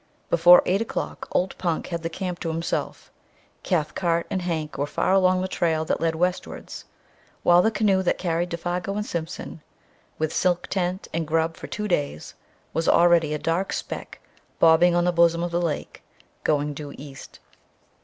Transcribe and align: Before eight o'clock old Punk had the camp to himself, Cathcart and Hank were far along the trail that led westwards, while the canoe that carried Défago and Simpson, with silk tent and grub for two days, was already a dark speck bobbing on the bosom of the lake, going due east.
Before 0.31 0.63
eight 0.65 0.81
o'clock 0.81 1.27
old 1.31 1.55
Punk 1.59 1.85
had 1.89 2.01
the 2.01 2.09
camp 2.09 2.39
to 2.39 2.49
himself, 2.49 3.11
Cathcart 3.61 4.25
and 4.31 4.41
Hank 4.41 4.79
were 4.79 4.87
far 4.87 5.13
along 5.13 5.41
the 5.43 5.47
trail 5.47 5.85
that 5.85 6.01
led 6.01 6.15
westwards, 6.15 6.85
while 7.43 7.61
the 7.61 7.69
canoe 7.69 8.01
that 8.01 8.17
carried 8.17 8.49
Défago 8.49 8.95
and 8.97 9.05
Simpson, 9.05 9.61
with 10.17 10.33
silk 10.33 10.65
tent 10.65 11.07
and 11.13 11.27
grub 11.27 11.55
for 11.55 11.67
two 11.67 11.87
days, 11.87 12.33
was 12.73 12.89
already 12.89 13.35
a 13.35 13.37
dark 13.37 13.71
speck 13.73 14.19
bobbing 14.57 14.95
on 14.95 15.05
the 15.05 15.11
bosom 15.11 15.43
of 15.43 15.51
the 15.51 15.61
lake, 15.61 16.01
going 16.43 16.73
due 16.73 16.93
east. 16.97 17.39